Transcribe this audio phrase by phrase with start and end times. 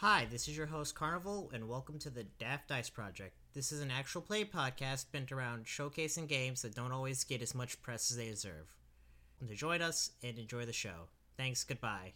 [0.00, 3.34] Hi, this is your host Carnival, and welcome to the Daft Dice Project.
[3.54, 7.54] This is an actual play podcast bent around showcasing games that don't always get as
[7.54, 8.74] much press as they deserve.
[9.48, 11.08] To Join us and enjoy the show.
[11.38, 12.12] Thanks, goodbye.